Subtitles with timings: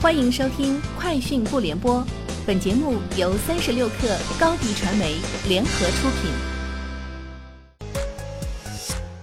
[0.00, 1.96] 欢迎收听《快讯不联播》，
[2.46, 5.16] 本节目由三十六克高低传媒
[5.48, 6.30] 联合出品。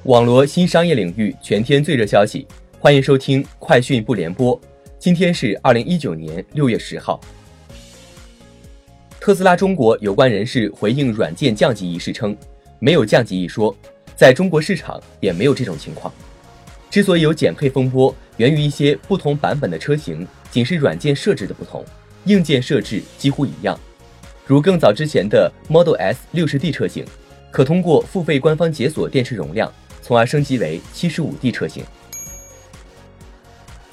[0.04, 2.46] 网罗新商业领域全天最热消息，
[2.78, 4.60] 欢迎收听《快讯不联播》。
[5.00, 7.22] 今天是二零一九年六月十号。
[9.18, 12.36] 特斯拉中国有关人士回应软件降级一事称，
[12.80, 13.74] 没有降级一说，
[14.14, 16.14] 在中国市场也没有这种情况。
[16.92, 21.84] 之所以有减配风波，源于一些不同版本的车型，仅是软件设置的不同，
[22.28, 23.78] 硬件设置几乎一样。
[24.46, 27.06] 如更早之前的 Model S 六十 D 车型，
[27.52, 29.70] 可通过付费官方解锁电池容量，
[30.02, 31.84] 从而升级为七十五 D 车型。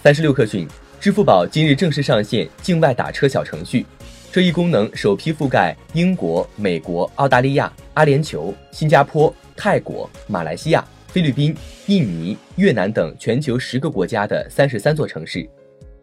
[0.05, 0.69] 三十六氪讯，
[1.01, 3.85] 支付宝今日正式上线境外打车小程序，
[4.31, 10.87] 这一功能首批覆盖英国、美国、澳大利亚、阿联酋、新加坡、泰国、马来西亚。
[11.09, 11.55] 菲律宾、
[11.87, 15.47] 印尼、越南等全球十个国家的三十三座城市，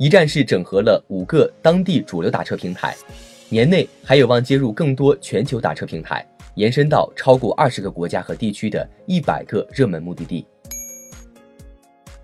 [0.02, 2.96] 一站式整合了五个当地主流打车平台，
[3.50, 6.26] 年内还有望接入更多全球打车平台，
[6.56, 10.48] 延伸到超过二十个国家和地区的一百个热门目的地。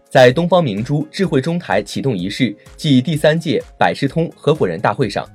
[0.09, 5.29] 在东方明珠智慧中台启动仪式暨第三届百视通合伙人大会上，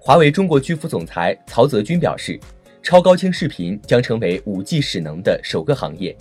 [0.00, 2.40] 华为中国区副总裁曹泽军表示，
[2.82, 6.16] 超高清视频将成为五 G 使能的首个行业。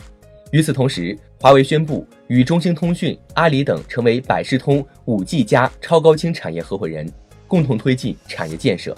[0.52, 7.06] 与此同时，华为宣布与中兴通讯、阿里等成为百视通五 G 加超高清产业合伙人，
[7.50, 8.96] 共同推进产业建设。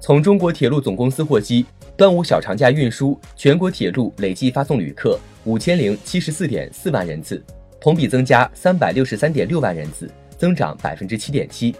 [0.00, 1.64] 从中国铁路总公司获悉，
[1.96, 7.40] 端午小长假运输全国铁路累计发送旅客五千零七十四点四万人次，
[7.80, 11.72] 同比增加三百六十三点六万人次，增长百分之七点七。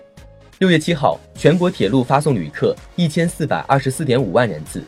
[0.61, 4.81] 六月七号，全国铁路发送旅客一千四百二十四点五万人次。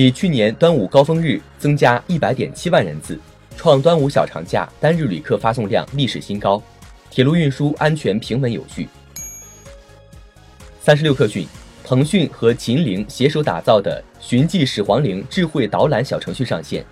[0.00, 3.20] 比去年端午高峰日增加一百点七万人次，
[3.54, 6.62] 创端午小长假单日旅客发送量历史新高，
[7.10, 8.88] 铁路运输安全平稳有序。
[10.80, 11.46] 三十六氪讯，
[11.84, 16.82] 腾讯和秦岭携手打造的寻迹始皇陵智慧导览小程序上线，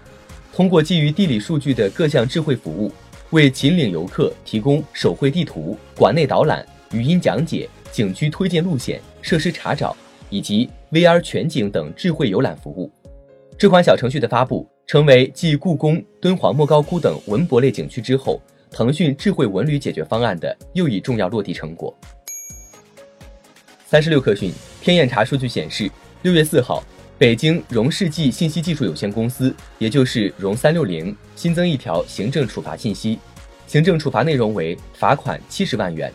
[0.52, 2.92] 通过基于地理数据的各项智慧服务，
[3.30, 6.62] 为秦岭游客提供手绘地图、馆内导览、
[6.92, 9.96] 语音讲解、景区推荐路线、设施查找
[10.28, 12.92] 以及 VR 全景等智慧游览服务。
[13.58, 21.92] 这款小程序的发布，成为继故宫、敦煌莫高窟等文博类景区之后，腾讯智慧文旅解决方案的又一重要落地成果。
[23.84, 25.90] 三十六氪讯，天眼查数据显示，
[26.22, 26.84] 六月四号，
[27.18, 33.18] 北京融世纪信息技术有限公司，也就是融三六零，新增一条行政处罚信息，
[33.66, 36.12] 行政处罚内容为罚款七十万元，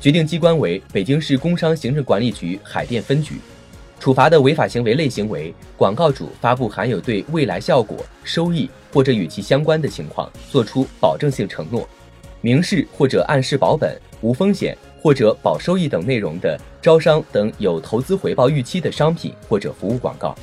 [0.00, 3.40] 决定机关为北京市工商行政管理局海淀分局。
[3.98, 11.88] 处罚的违法行为类型为：广告主发布含有对未来效果、收益或者与其相关的情况作出保证性承诺，
[12.40, 20.36] 明示或者暗示保本、无风险或者保收益等内容的招商等有投资回报预期的商品或者服务广告。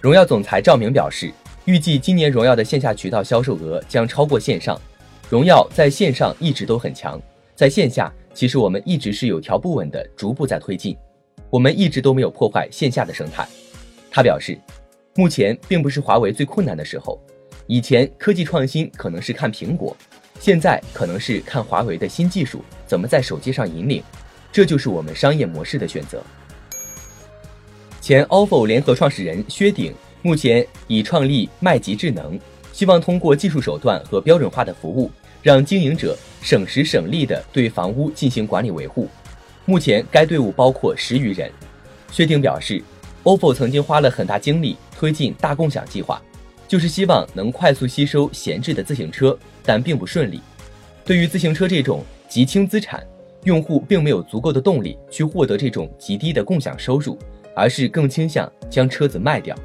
[0.00, 1.32] 荣耀总裁赵明表示，
[1.64, 4.80] 预计今年荣耀的线下渠道销售额将超过线上。
[5.28, 7.20] 荣耀在线上一直都很强，
[7.54, 10.96] 在线下其实我们一直是有条不紊的逐步在推进。
[11.50, 13.46] 我们一直都没有破坏线下的生态，
[14.10, 14.58] 他表示，
[15.14, 17.20] 目前并不是华为最困难的时候，
[17.66, 19.96] 以前科技创新可能是看苹果，
[20.40, 24.02] 现在可能是看华为的新技术怎么在手机上引领，
[24.52, 26.22] 这就是我们商业模式的选择。
[28.00, 32.38] 前 OFO 联合创始人薛鼎目前已创立麦吉智能，
[32.72, 35.10] 希望通过技术手段和标准化的服务，
[35.42, 39.08] 让经营者省时省力地对房屋进行管理维护。
[39.66, 41.50] 目前该队伍包括十余人。
[42.10, 42.82] 薛定表示
[43.24, 46.22] ，OFO 曾经花了很大精力推进大共享计划，
[46.68, 50.40] 就是希望能快速吸收闲置的自行车，但并不顺利。
[51.04, 53.04] 对于自行车这种极轻资产，
[53.44, 57.18] 用户并没有足够的动力去获得这种极低的共享收入，
[57.54, 59.56] 而是更倾向将车子卖掉。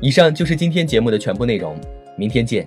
[0.00, 1.78] 以上就是今天节目的全部内容，
[2.16, 2.66] 明天见。